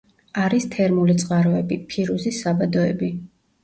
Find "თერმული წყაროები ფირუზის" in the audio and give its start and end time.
0.77-2.43